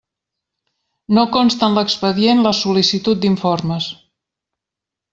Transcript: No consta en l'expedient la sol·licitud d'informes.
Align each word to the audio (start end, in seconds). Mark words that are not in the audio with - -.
No 1.17 1.25
consta 1.35 1.69
en 1.69 1.77
l'expedient 1.79 2.43
la 2.49 2.57
sol·licitud 2.63 3.25
d'informes. 3.27 3.95